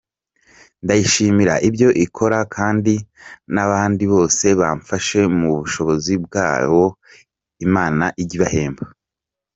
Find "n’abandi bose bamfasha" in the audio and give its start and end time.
3.53-5.19